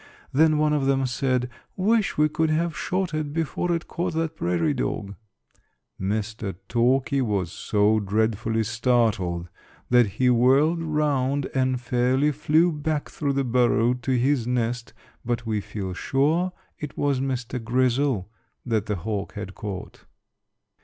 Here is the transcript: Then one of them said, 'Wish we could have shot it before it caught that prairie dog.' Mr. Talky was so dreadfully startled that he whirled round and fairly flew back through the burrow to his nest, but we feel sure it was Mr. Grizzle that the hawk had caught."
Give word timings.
Then 0.33 0.57
one 0.57 0.73
of 0.73 0.87
them 0.87 1.05
said, 1.05 1.47
'Wish 1.77 2.17
we 2.17 2.27
could 2.27 2.49
have 2.49 2.75
shot 2.75 3.13
it 3.13 3.31
before 3.31 3.71
it 3.71 3.87
caught 3.87 4.15
that 4.15 4.35
prairie 4.35 4.73
dog.' 4.73 5.13
Mr. 6.01 6.55
Talky 6.67 7.21
was 7.21 7.51
so 7.51 7.99
dreadfully 7.99 8.63
startled 8.63 9.47
that 9.91 10.07
he 10.17 10.27
whirled 10.27 10.81
round 10.81 11.51
and 11.53 11.79
fairly 11.79 12.31
flew 12.31 12.71
back 12.71 13.11
through 13.11 13.33
the 13.33 13.43
burrow 13.43 13.93
to 13.93 14.17
his 14.17 14.47
nest, 14.47 14.95
but 15.23 15.45
we 15.45 15.61
feel 15.61 15.93
sure 15.93 16.51
it 16.79 16.97
was 16.97 17.19
Mr. 17.19 17.63
Grizzle 17.63 18.27
that 18.65 18.87
the 18.87 18.95
hawk 18.95 19.33
had 19.33 19.53
caught." 19.53 20.05